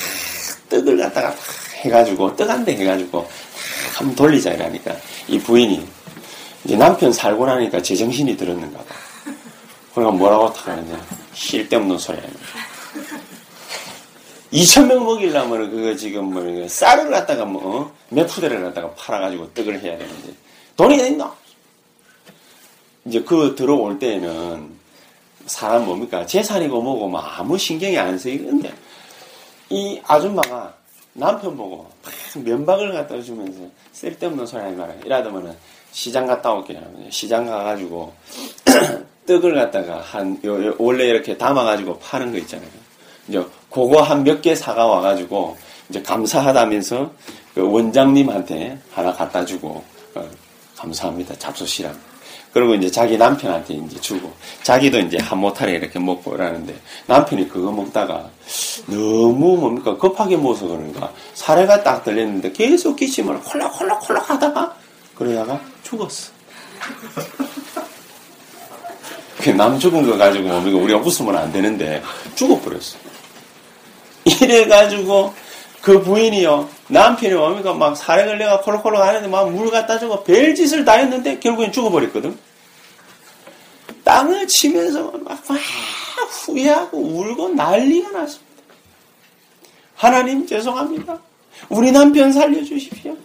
[0.68, 1.36] 떡을 갖다가 다
[1.82, 3.26] 해가지고 떡 한 대 해가지고
[3.94, 4.96] 한번 돌리자 이러니까
[5.28, 5.86] 이 부인이
[6.64, 8.84] 이제 남편 살고 나니까 제정신이 들었는가 봐.
[9.94, 11.00] 그러니까 뭐라고 타하느냐.
[11.34, 12.34] 쓸데없는 소리 하는
[14.52, 20.32] 2천명 먹이려면 그거 지금 뭐 쌀을 갖다가 뭐 몇 푸대를 갖다가 팔아가지고 떡을 해야 되는데
[20.76, 21.32] 돈이 있나?
[23.04, 24.75] 이제 그 들어올 때에는
[25.46, 26.24] 사람 뭡니까?
[26.26, 28.72] 재산이고 뭐고 뭐 아무 신경이 안 쓰이는데
[29.70, 30.74] 이 아줌마가
[31.12, 31.88] 남편 보고
[32.34, 33.60] 면박을 갖다 주면서
[33.92, 34.92] 쓸데없는 소리 하지 마라.
[35.04, 35.56] 이러다면은
[35.92, 36.80] 시장 갔다 올게요.
[37.10, 38.12] 시장 가가지고
[39.26, 42.68] 떡을 갖다가 한 요, 요, 원래 이렇게 담아가지고 파는 거 있잖아요.
[43.28, 45.56] 이제 그거 한 몇 개 사가 와가지고
[45.88, 47.10] 이제 감사하다면서
[47.54, 49.82] 그 원장님한테 하나 갖다 주고
[50.14, 50.28] 어,
[50.76, 51.34] 감사합니다.
[51.38, 51.96] 잡수시라고.
[52.56, 57.70] 그리고 이제 자기 남편한테 이제 주고 자기도 이제 한 모탈에 이렇게 먹고 그러는데 남편이 그거
[57.70, 58.30] 먹다가
[58.86, 64.74] 너무 뭡니까 급하게 먹어서 그런가 사례가 딱 들렸는데 계속 기침을 콜락콜락콜락 하다가
[65.14, 66.32] 그러다가 죽었어.
[69.54, 72.02] 남 죽은 거 가지고 뭡니까 우리가 웃으면 안 되는데
[72.36, 72.96] 죽어버렸어.
[74.24, 75.34] 이래가지고
[75.82, 80.92] 그 부인이요 남편이 뭡니까 막 사례 걸려가 콜록콜록 하는데 막 물 갖다 주고 별짓을 다
[80.92, 82.38] 했는데 결국엔 죽어버렸거든.
[84.04, 85.58] 땅을 치면서 막, 막
[86.30, 88.46] 후회하고 울고 난리가 났습니다.
[89.96, 91.18] 하나님 죄송합니다.
[91.68, 93.16] 우리 남편 살려주십시오.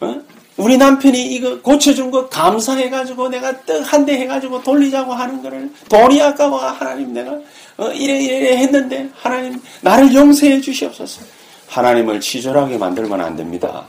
[0.00, 0.20] 어?
[0.56, 6.58] 우리 남편이 이거 고쳐준 거 감사해가지고 내가 떡한 대 해가지고 돌리자고 하는 거를 돈이 아까워
[6.58, 7.32] 하나님 내가
[7.76, 11.22] 어, 이래 이래 했는데 하나님 나를 용서해 주시옵소서.
[11.74, 13.82] 하나님을 치졸하게 만들면 안 됩니다.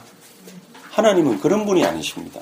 [0.90, 2.42] 하나님은 그런 분이 아니십니다.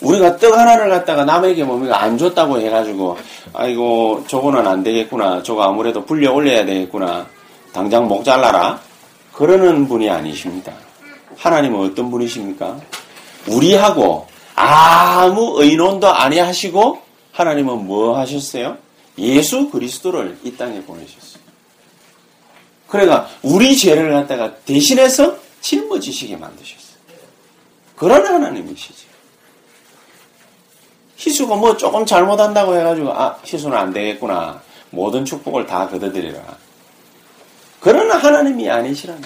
[0.00, 3.18] 우리가 떡 하나를 갖다가 남에게 뭡니까 안 줬다고 해가지고
[3.52, 7.26] 아이고 저거는 안 되겠구나 저거 아무래도 불려 올려야 되겠구나
[7.72, 8.80] 당장 목 잘라라
[9.32, 10.72] 그러는 분이 아니십니다.
[11.36, 12.78] 하나님은 어떤 분이십니까?
[13.48, 18.78] 우리하고 아무 의논도 아니하시고 하나님은 뭐 하셨어요?
[19.18, 21.35] 예수 그리스도를 이 땅에 보내셨어요.
[22.88, 26.96] 그러니까 우리 죄를 갖다가 대신해서 짊어지시게 만드셨어요.
[27.96, 29.06] 그런 하나님이시죠.
[31.16, 34.60] 희수가 뭐 조금 잘못한다고 해가지고 아 희수는 안 되겠구나.
[34.90, 36.40] 모든 축복을 다 걷어들이라.
[37.80, 39.22] 그런 하나님이 아니시라는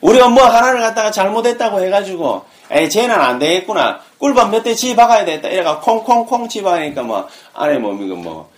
[0.00, 4.00] 우리가 뭐 하나를 갖다가 잘못했다고 해가지고 에 쟤는 안 되겠구나.
[4.18, 5.48] 꿀밤 몇대지 박아야 되겠다.
[5.48, 8.50] 이래가 콩콩콩 지 박으니까 뭐 안에 뭐 이거 뭐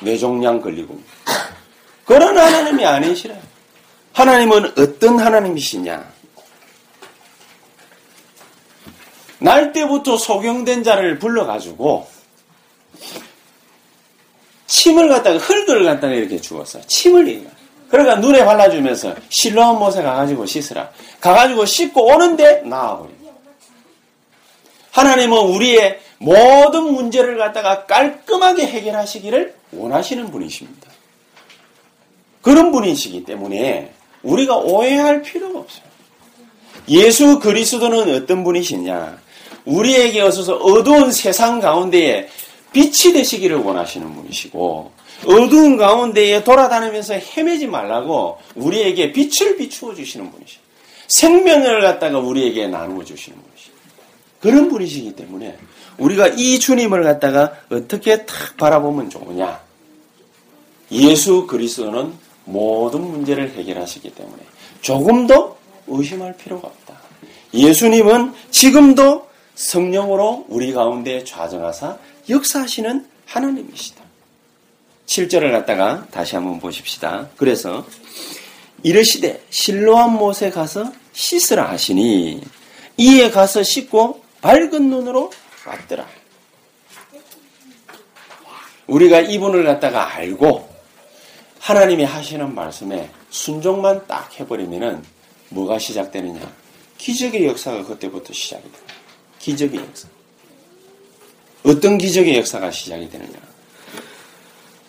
[0.00, 0.98] 뇌종양 걸리고
[2.04, 3.34] 그런 하나님이 아니시라.
[4.18, 6.12] 하나님은 어떤 하나님이시냐?
[9.38, 12.08] 날 때부터 소경된 자를 불러가지고
[14.66, 16.80] 침을 갖다가 흙을 갖다가 이렇게 주었어.
[16.88, 17.48] 침을 얘기해.
[17.90, 20.90] 그러니까 눈에 발라주면서 실로한 못에 가가지고 씻으라.
[21.20, 23.10] 가가지고 씻고 오는데 나와버려.
[24.90, 30.90] 하나님은 우리의 모든 문제를 갖다가 깔끔하게 해결하시기를 원하시는 분이십니다.
[32.42, 35.84] 그런 분이시기 때문에 우리가 오해할 필요가 없어요.
[36.88, 39.18] 예수 그리스도는 어떤 분이시냐?
[39.64, 42.28] 우리에게 어서서 어두운 세상 가운데에
[42.72, 44.92] 빛이 되시기를 원하시는 분이시고
[45.26, 50.62] 어두운 가운데에 돌아다니면서 헤매지 말라고 우리에게 빛을 비추어 주시는 분이시고
[51.08, 53.76] 생명을 갖다가 우리에게 나누어 주시는 분이시고
[54.40, 55.58] 그런 분이시기 때문에
[55.98, 59.60] 우리가 이 주님을 갖다가 어떻게 탁 바라보면 좋으냐
[60.92, 62.12] 예수 그리스도는
[62.48, 64.42] 모든 문제를 해결하시기 때문에
[64.80, 65.56] 조금도
[65.86, 66.94] 의심할 필요가 없다.
[67.52, 74.02] 예수님은 지금도 성령으로 우리 가운데 좌정하사 역사하시는 하나님이시다.
[75.06, 77.28] 7절을 갖다가 다시 한번 보십시다.
[77.36, 77.86] 그래서
[78.82, 82.42] 이르시되 실로한 못에 가서 씻으라 하시니
[82.98, 85.30] 이에 가서 씻고 밝은 눈으로
[85.66, 86.06] 왔더라.
[88.86, 90.67] 우리가 이분을 갖다가 알고
[91.68, 95.04] 하나님이 하시는 말씀에 순종만 딱 해버리면은
[95.50, 96.40] 뭐가 시작되느냐?
[96.96, 98.94] 기적의 역사가 그때부터 시작이 됩니다.
[99.38, 100.08] 기적의 역사.
[101.66, 103.38] 어떤 기적의 역사가 시작이 되느냐?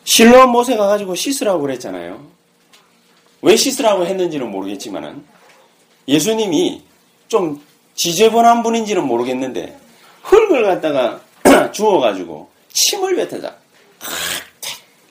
[0.06, 2.26] 실로암 못에 가가지고 씻으라고 그랬잖아요.
[3.42, 5.26] 왜 씻으라고 했는지는 모르겠지만은
[6.08, 6.82] 예수님이
[7.28, 7.62] 좀
[7.96, 9.78] 지저분한 분인지는 모르겠는데
[10.24, 11.20] 흙을 갖다가
[11.74, 13.58] 주워가지고 침을 뱉어자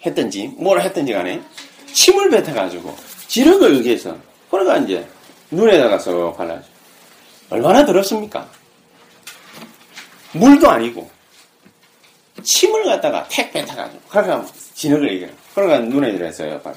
[0.04, 1.42] 했던지 뭘 했던지 간에
[1.92, 4.16] 침을 뱉어가지고 지력을 의기해서
[4.50, 5.06] 그러니까 이제
[5.50, 6.62] 눈에다가 서 발라줘.
[7.50, 8.48] 얼마나 더럽습니까?
[10.32, 11.10] 물도 아니고
[12.42, 15.30] 침을 갖다가 팩 뱉어가지고 그러니까 진흙을 얘기해.
[15.54, 16.60] 그러니까 눈에 들어있어요.
[16.60, 16.76] 발라.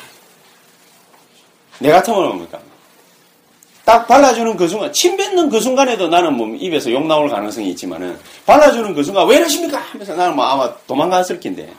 [1.79, 2.59] 내 같으면 뭡니까?
[3.83, 8.17] 딱 발라주는 그 순간, 침 뱉는 그 순간에도 나는 뭐 입에서 욕 나올 가능성이 있지만은,
[8.45, 9.79] 발라주는 그 순간, 왜 이러십니까?
[9.79, 11.71] 하면서 나는 뭐 아마 도망갔을 낀데.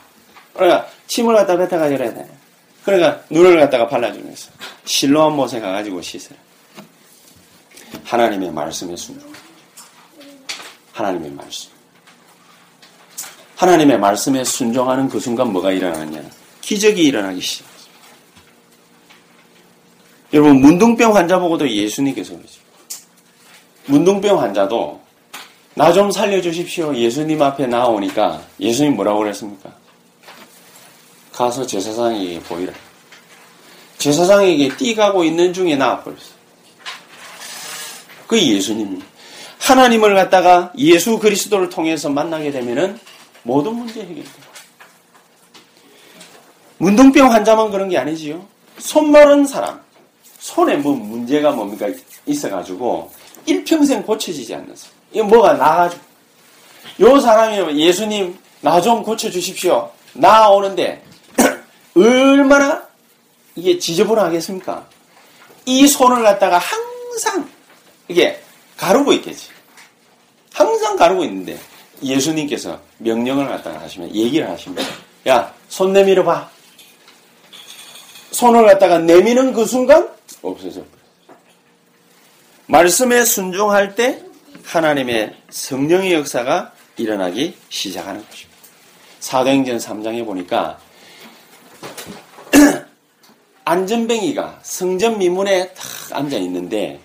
[0.53, 2.29] 그러니까, 침을 갖다 뱉어가지고 그래야 돼.
[2.83, 4.51] 그러니까, 눈을 갖다가 발라주면서,
[4.85, 6.37] 실로한 못에 가가지고 씻어요.
[8.03, 9.31] 하나님의 말씀에 순종.
[10.91, 11.71] 하나님의 말씀.
[13.55, 16.21] 하나님의 말씀에 순종하는 그 순간 뭐가 일어나느냐?
[16.61, 17.83] 기적이 일어나기 시작합니다.
[20.33, 22.59] 여러분, 문둥병 환자 보고도 예수님께서 그러죠.
[23.85, 25.01] 문둥병 환자도
[25.75, 26.95] 나 좀 살려주십시오.
[26.95, 29.71] 예수님 앞에 나오니까 예수님 뭐라고 그랬습니까?
[31.33, 32.71] 가서 제사장에게 보이라.
[33.97, 36.33] 제사장에게 뛰가고 있는 중에 나와버렸어.
[38.27, 39.01] 그 예수님이
[39.59, 42.99] 하나님을 갖다가 예수 그리스도를 통해서 만나게 되면은
[43.43, 44.43] 모든 문제 해결돼요.
[46.77, 48.45] 문둥병 환자만 그런 게 아니지요.
[48.77, 49.81] 손 마른 사람,
[50.39, 51.87] 손에 뭐 문제가 뭡니까
[52.25, 53.11] 있어가지고
[53.45, 54.93] 일평생 고쳐지지 않는 사람.
[55.13, 56.03] 이거 뭐가 나가지고
[57.01, 59.89] 요 사람이 예수님 나 좀 고쳐주십시오.
[60.13, 61.01] 나 오는데
[61.95, 62.87] 얼마나
[63.55, 64.87] 이게 지저분하겠습니까?
[65.65, 67.47] 이 손을 갖다가 항상
[68.07, 68.41] 이게
[68.77, 69.49] 가르고 있겠지.
[70.53, 71.59] 항상 가르고 있는데
[72.01, 74.83] 예수님께서 명령을 갖다가 하시면 얘기를 하시면
[75.27, 76.49] 야, 손 내밀어 봐.
[78.31, 80.09] 손을 갖다가 내미는 그 순간
[80.41, 80.83] 없어져.
[82.65, 84.23] 말씀에 순종할 때
[84.63, 88.53] 하나님의 성령의 역사가 일어나기 시작하는 것입니다.
[89.19, 90.79] 사도행전 3장에 보니까
[93.65, 96.99] 안전뱅이가 성전 미문에 탁 앉아 있는데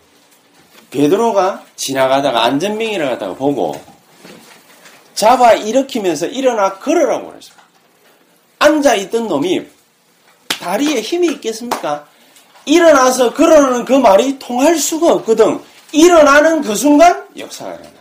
[0.90, 3.80] 베드로가 지나가다가 안전뱅이를 갖다가 보고
[5.14, 7.62] 잡아 일으키면서 일어나 걸으라고 그랬습니다.
[8.58, 9.66] 앉아 있던 놈이
[10.48, 12.06] 다리에 힘이 있겠습니까?
[12.64, 15.60] 일어나서 걸어오는 그 말이 통할 수가 없거든.
[15.92, 17.98] 일어나는 그 순간 역사가 일어났어요.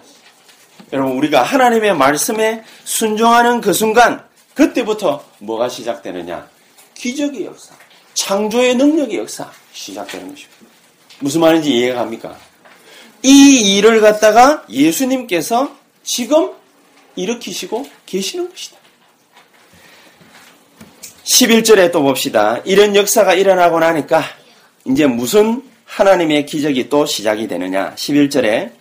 [0.93, 6.49] 여러분 우리가 하나님의 말씀에 순종하는 그 순간 그때부터 뭐가 시작되느냐?
[6.95, 7.75] 기적의 역사,
[8.17, 10.57] 창조의 능력의 역사 시작되는 것입니다.
[11.19, 12.35] 무슨 말인지 이해가 갑니까?
[13.21, 15.71] 이 일을 갖다가 예수님께서
[16.03, 16.51] 지금
[17.15, 18.77] 일으키시고 계시는 것이다.
[21.25, 22.59] 11절에 또 봅시다.
[22.65, 24.23] 이런 역사가 일어나고 나니까
[24.85, 27.93] 이제 무슨 하나님의 기적이 또 시작이 되느냐.
[27.95, 28.71] 11절에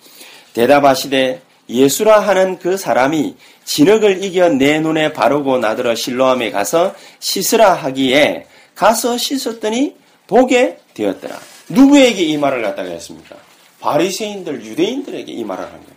[0.54, 8.46] 대답하시되 예수라 하는 그 사람이 진흙을 이겨 내 눈에 바르고 나들어 실로함에 가서 씻으라 하기에
[8.76, 9.96] 가서 씻었더니
[10.28, 11.36] 보게 되었더라.
[11.68, 13.34] 누구에게 이 말을 갖다가 했습니까?
[13.80, 15.94] 바리새인들, 유대인들에게 이 말을 한 겁니다.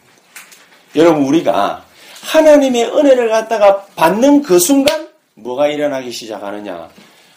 [0.95, 1.85] 여러분 우리가
[2.21, 6.89] 하나님의 은혜를 갖다가 받는 그 순간 뭐가 일어나기 시작하느냐?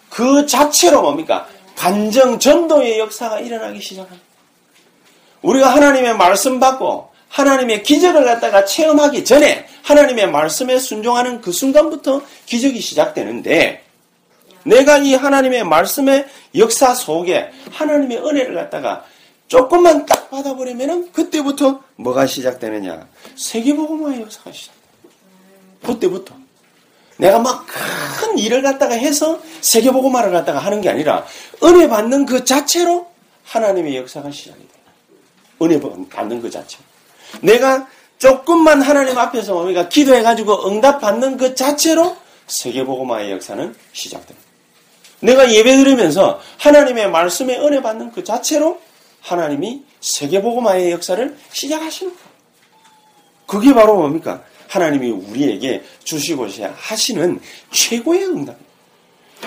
[0.09, 1.47] 그 자체로 뭡니까?
[1.77, 4.23] 간정 전도의 역사가 일어나기 시작합니다.
[5.43, 12.81] 우리가 하나님의 말씀 받고 하나님의 기적을 갖다가 체험하기 전에 하나님의 말씀에 순종하는 그 순간부터 기적이
[12.81, 13.82] 시작되는데
[14.64, 19.05] 내가 이 하나님의 말씀의 역사 속에 하나님의 은혜를 갖다가
[19.48, 23.07] 조금만 딱 받아버리면은 그때부터 뭐가 시작되느냐?
[23.37, 24.81] 세계복음화의 역사가 시작돼.
[25.85, 26.35] 그때부터.
[27.18, 27.66] 내가 막
[28.33, 31.27] 큰 일을 갖다가 해서 세계복음화를 갖다가 하는 게 아니라
[31.62, 33.09] 은혜 받는 그 자체로
[33.44, 34.68] 하나님의 역사가 시작이 돼.
[35.61, 36.83] 은혜 받는 그 자체로
[37.40, 37.87] 내가
[38.18, 44.52] 조금만 하나님 앞에서 우리가 기도해가지고 응답 받는 그 자체로 세계복음화의 역사는 시작됩니다.
[45.23, 48.81] 내가 예배 드리면서 하나님의 말씀에 은혜 받는 그 자체로
[49.21, 52.29] 하나님이 세계복음화의 역사를 시작하시는 거예요.
[53.47, 54.43] 그게 바로 뭡니까?
[54.69, 58.57] 하나님이 우리에게 주시고자 하시는 최고의 응답입니다.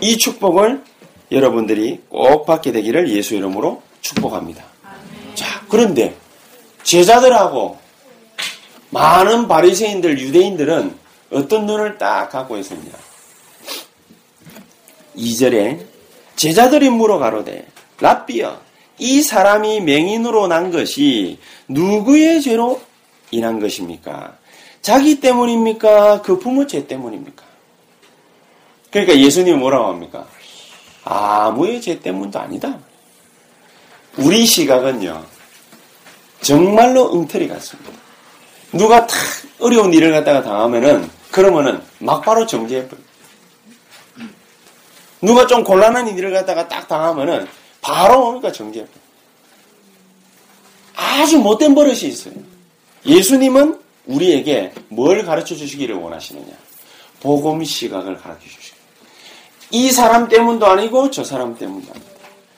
[0.02, 0.84] 이 축복을
[1.32, 4.64] 여러분들이 꼭 받게 되기를 예수 이름으로 축복합니다.
[5.34, 6.16] 자, 그런데
[6.84, 7.78] 제자들하고
[8.92, 10.96] 많은 바리새인들, 유대인들은
[11.32, 12.98] 어떤 눈을 딱 갖고 있습니다.
[15.18, 15.86] 2절에
[16.36, 17.66] 제자들이 물어 가로되
[18.00, 18.62] 랍비여
[19.00, 22.82] 이 사람이 맹인으로 난 것이 누구의 죄로
[23.32, 24.38] 인한 것입니까?
[24.82, 26.22] 자기 때문입니까?
[26.22, 27.44] 그 부모 죄 때문입니까?
[28.92, 30.28] 그러니까 예수님이 뭐라고 합니까?
[31.04, 32.78] 아무의 죄 때문도 아니다.
[34.18, 35.26] 우리 시각은요,
[36.42, 37.92] 정말로 엉터리 같습니다.
[38.72, 39.18] 누가 탁
[39.60, 43.02] 어려운 일을 갖다가 당하면은, 그러면은 막바로 정지해버려.
[45.26, 47.48] 누가 좀 곤란한 일을 갖다가 딱 당하면은,
[47.82, 48.96] 바로 오니까 정지해버려.
[50.96, 52.34] 아주 못된 버릇이 있어요.
[53.06, 56.54] 예수님은 우리에게 뭘 가르쳐 주시기를 원하시느냐?
[57.20, 58.78] 복음 시각을 가르쳐 주시고.
[59.72, 62.12] 이 사람 때문도 아니고 저 사람 때문도 아니다.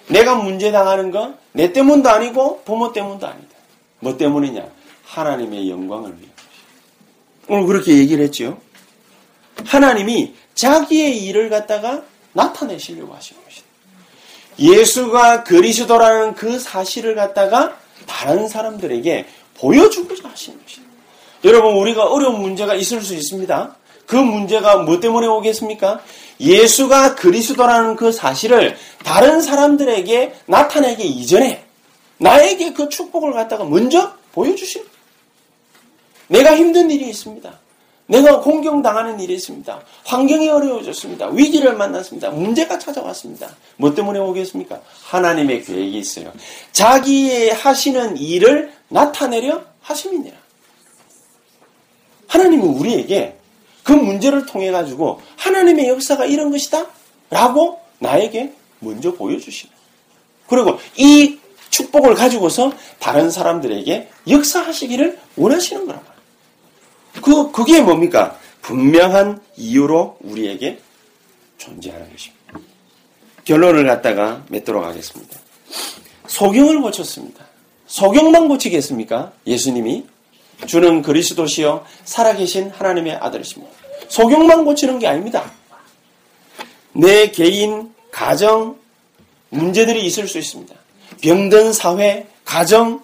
[0.07, 3.55] 내가 문제 당하는 건 내 때문도 아니고 부모 때문도 아니다.
[3.99, 4.63] 뭐 때문이냐?
[5.05, 7.47] 하나님의 영광을 위한 것이.
[7.47, 8.59] 오늘 그렇게 얘기를 했죠.
[9.65, 13.65] 하나님이 자기의 일을 갖다가 나타내시려고 하시는 것이다.
[14.59, 20.83] 예수가 그리스도라는 그 사실을 갖다가 다른 사람들에게 보여주고자 하시는 것이다.
[21.43, 23.75] 여러분 우리가 어려운 문제가 있을 수 있습니다.
[24.05, 26.01] 그 문제가 뭐 때문에 오겠습니까?
[26.39, 31.65] 예수가 그리스도라는 그 사실을 다른 사람들에게 나타내기 이전에
[32.17, 34.87] 나에게 그 축복을 갖다가 먼저 보여주시는
[36.27, 37.59] 내가 힘든 일이 있습니다.
[38.07, 39.81] 내가 공경당하는 일이 있습니다.
[40.05, 41.27] 환경이 어려워졌습니다.
[41.27, 42.29] 위기를 만났습니다.
[42.31, 43.49] 문제가 찾아왔습니다.
[43.75, 44.81] 뭐 때문에 오겠습니까?
[45.03, 46.31] 하나님의 계획이 있어요.
[46.71, 50.35] 자기의 하시는 일을 나타내려 하심이니라.
[52.27, 53.35] 하나님은 우리에게
[53.83, 56.87] 그 문제를 통해 가지고 하나님의 역사가 이런 것이다
[57.29, 59.73] 라고 나에게 먼저 보여주시는
[60.47, 61.39] 그리고 이
[61.69, 66.16] 축복을 가지고서 다른 사람들에게 역사하시기를 원하시는 거란 말이에요.
[67.21, 68.37] 그, 그게 뭡니까?
[68.61, 70.79] 분명한 이유로 우리에게
[71.57, 72.37] 존재하는 것입니다.
[73.45, 75.39] 결론을 갖다가 맺도록 하겠습니다.
[76.27, 77.45] 소경을 고쳤습니다.
[77.87, 79.31] 소경만 고치겠습니까?
[79.45, 80.05] 예수님이
[80.65, 83.71] 주는 그리스도시요 살아계신 하나님의 아들이십니다.
[84.09, 85.49] 소경만 고치는 게 아닙니다.
[86.93, 88.77] 내 개인, 가정,
[89.49, 90.75] 문제들이 있을 수 있습니다.
[91.21, 93.01] 병든 사회, 가정,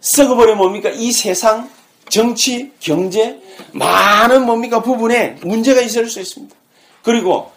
[0.00, 0.90] 썩어버려 뭡니까?
[0.90, 1.68] 이 세상,
[2.08, 3.40] 정치, 경제,
[3.72, 4.82] 많은 뭡니까?
[4.82, 6.54] 부분에 문제가 있을 수 있습니다.
[7.02, 7.50] 그리고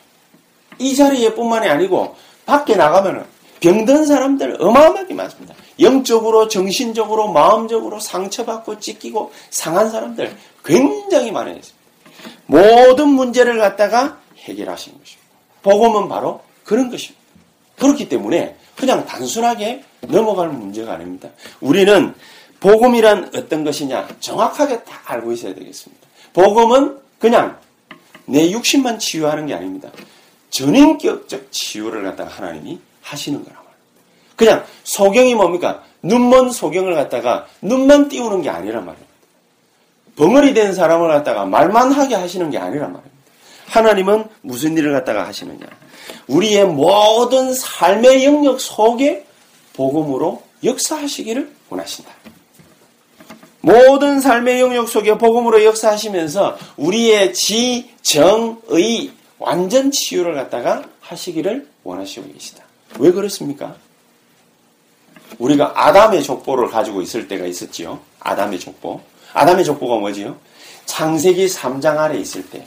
[0.77, 3.25] 이 자리에 뿐만이 아니고 밖에 나가면은
[3.59, 5.53] 병든 사람들 어마어마하게 많습니다.
[5.79, 11.59] 영적으로, 정신적으로, 마음적으로 상처받고 찢기고 상한 사람들 굉장히 많아요.
[12.45, 15.29] 모든 문제를 갖다가 해결하시는 것입니다.
[15.61, 17.19] 복음은 바로 그런 것입니다.
[17.77, 21.29] 그렇기 때문에 그냥 단순하게 넘어갈 문제가 아닙니다.
[21.59, 22.13] 우리는
[22.59, 26.07] 복음이란 어떤 것이냐 정확하게 다 알고 있어야 되겠습니다.
[26.33, 27.57] 복음은 그냥
[28.25, 29.89] 내 육신만 치유하는 게 아닙니다.
[30.49, 33.79] 전인격적 치유를 갖다가 하나님이 하시는 거란 말이에요.
[34.35, 35.83] 그냥 소경이 뭡니까?
[36.01, 39.05] 눈먼 소경을 갖다가 눈만 띄우는 게 아니란 말이에요.
[40.15, 43.19] 벙어리 된 사람을 갖다가 말만 하게 하시는 게 아니란 말입니다.
[43.67, 45.65] 하나님은 무슨 일을 갖다가 하시느냐?
[46.27, 49.25] 우리의 모든 삶의 영역 속에
[49.73, 52.11] 복음으로 역사하시기를 원하신다.
[53.61, 62.33] 모든 삶의 영역 속에 복음으로 역사하시면서 우리의 지, 정, 의 완전 치유를 갖다가 하시기를 원하시고
[62.33, 62.63] 계시다.
[62.99, 63.75] 왜 그렇습니까?
[65.37, 67.99] 우리가 아담의 족보를 가지고 있을 때가 있었지요.
[68.19, 69.01] 아담의 족보.
[69.33, 70.37] 아담의 족보가 뭐지요?
[70.85, 72.65] 창세기 3장 아래 있을 때.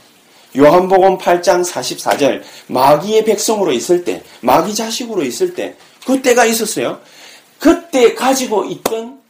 [0.55, 5.75] 요한복음 8장 44절 마귀의 백성으로 있을 때, 마귀 자식으로 있을 때,
[6.05, 6.99] 그때가 있었어요.
[7.59, 9.22] 그때 가지고 있던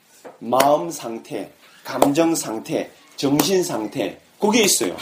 [0.43, 1.49] 마음 상태,
[1.85, 4.97] 감정 상태, 정신 상태, 그게 있어요.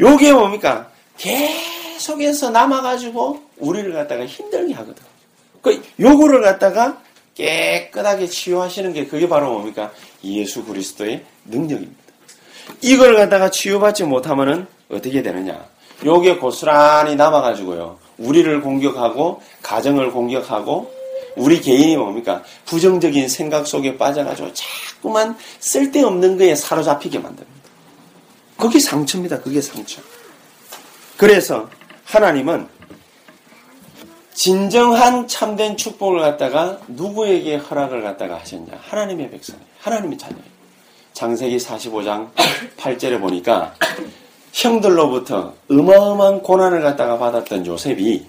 [0.00, 0.90] 요게 뭡니까?
[1.16, 5.04] 계속해서 남아가지고 우리를 갖다가 힘들게 하거든.
[5.62, 7.00] 그 요거를 갖다가
[7.34, 9.92] 깨끗하게 치유하시는 게 그게 바로 뭡니까?
[10.24, 12.02] 예수 그리스도의 능력입니다.
[12.80, 15.64] 이걸 갖다가 치유받지 못하면은 어떻게 되느냐?
[16.04, 17.98] 요게 고스란히 남아가지고요.
[18.18, 20.92] 우리를 공격하고 가정을 공격하고
[21.36, 22.42] 우리 개인이 뭡니까?
[22.66, 27.54] 부정적인 생각 속에 빠져가지고 자꾸만 쓸데없는 거에 사로잡히게 만듭니다.
[28.56, 29.40] 그게 상처입니다.
[29.40, 30.00] 그게 상처.
[31.16, 31.68] 그래서
[32.04, 32.68] 하나님은
[34.34, 38.72] 진정한 참된 축복을 갖다가 누구에게 허락을 갖다가 하셨냐?
[38.82, 40.44] 하나님의 백성이 하나님의 자녀예요.
[41.12, 42.30] 장세기 45장
[42.76, 43.74] 8절에 보니까
[44.52, 48.26] 형들로부터 어마어마한 고난을 갖다가 받았던 요셉이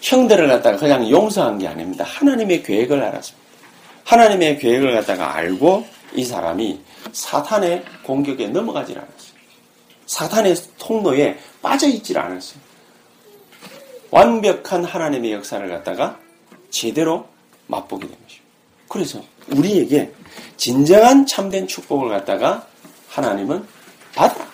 [0.00, 2.04] 형들을 갖다가 그냥 용서한 게 아닙니다.
[2.04, 3.48] 하나님의 계획을 알았습니다.
[4.04, 6.80] 하나님의 계획을 갖다가 알고 이 사람이
[7.12, 9.38] 사탄의 공격에 넘어가질 않았어요.
[10.06, 12.60] 사탄의 통로에 빠져있질 않았어요.
[14.10, 16.18] 완벽한 하나님의 역사를 갖다가
[16.70, 17.28] 제대로
[17.66, 18.42] 맛보게 된 것이죠.
[18.88, 20.10] 그래서 우리에게
[20.56, 22.66] 진정한 참된 축복을 갖다가
[23.08, 23.66] 하나님은
[24.14, 24.47] 받아.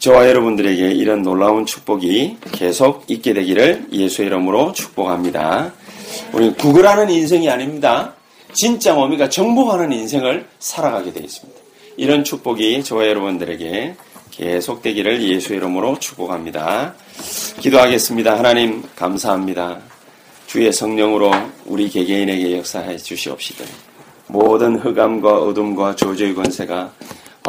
[0.00, 5.74] 저와 여러분들에게 이런 놀라운 축복이 계속 있게 되기를 예수의 이름으로 축복합니다.
[6.32, 8.14] 우리 구걸하는 인생이 아닙니다.
[8.54, 9.28] 진짜 뭡니까?
[9.28, 11.60] 정복하는 인생을 살아가게 되어 있습니다.
[11.98, 13.94] 이런 축복이 저와 여러분들에게
[14.30, 16.94] 계속되기를 예수의 이름으로 축복합니다.
[17.60, 18.38] 기도하겠습니다.
[18.38, 19.80] 하나님 감사합니다.
[20.46, 21.30] 주의 성령으로
[21.66, 23.66] 우리 개개인에게 역사해 주시옵시되
[24.28, 26.90] 모든 흑암과 어둠과 조조의 권세가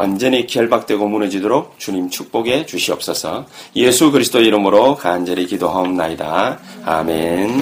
[0.02, 3.46] 완전히 결박되고 무너지도록 주님 축복해 주시옵소서.
[3.76, 6.58] 예수 그리스도 이름으로 간절히 기도하옵나이다.
[6.86, 7.62] 아멘.